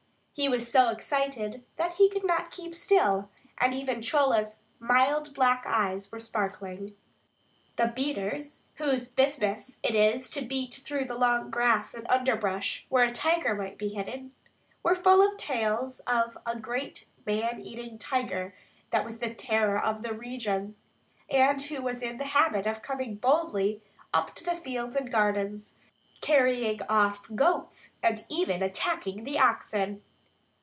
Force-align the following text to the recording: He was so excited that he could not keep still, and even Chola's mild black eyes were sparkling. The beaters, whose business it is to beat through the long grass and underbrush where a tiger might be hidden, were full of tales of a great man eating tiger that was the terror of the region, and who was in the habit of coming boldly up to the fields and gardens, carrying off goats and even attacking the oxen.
He 0.33 0.47
was 0.49 0.71
so 0.71 0.89
excited 0.89 1.63
that 1.75 1.95
he 1.95 2.09
could 2.09 2.23
not 2.25 2.49
keep 2.51 2.73
still, 2.73 3.29
and 3.59 3.73
even 3.75 4.01
Chola's 4.01 4.59
mild 4.79 5.35
black 5.35 5.65
eyes 5.67 6.09
were 6.11 6.21
sparkling. 6.21 6.95
The 7.75 7.85
beaters, 7.87 8.63
whose 8.75 9.07
business 9.09 9.77
it 9.83 9.93
is 9.93 10.31
to 10.31 10.43
beat 10.43 10.73
through 10.73 11.05
the 11.05 11.17
long 11.17 11.51
grass 11.51 11.93
and 11.93 12.07
underbrush 12.09 12.87
where 12.89 13.03
a 13.03 13.11
tiger 13.11 13.53
might 13.53 13.77
be 13.77 13.89
hidden, 13.89 14.31
were 14.81 14.95
full 14.95 15.21
of 15.21 15.37
tales 15.37 15.99
of 16.07 16.37
a 16.45 16.57
great 16.57 17.05
man 17.25 17.59
eating 17.59 17.99
tiger 17.99 18.55
that 18.89 19.03
was 19.03 19.19
the 19.19 19.33
terror 19.35 19.77
of 19.79 20.01
the 20.01 20.13
region, 20.13 20.75
and 21.29 21.61
who 21.63 21.83
was 21.83 22.01
in 22.01 22.17
the 22.17 22.25
habit 22.27 22.65
of 22.65 22.81
coming 22.81 23.13
boldly 23.15 23.83
up 24.11 24.33
to 24.35 24.43
the 24.45 24.55
fields 24.55 24.95
and 24.95 25.11
gardens, 25.11 25.75
carrying 26.21 26.81
off 26.83 27.29
goats 27.35 27.91
and 28.01 28.25
even 28.29 28.63
attacking 28.63 29.23
the 29.23 29.37
oxen. 29.37 30.01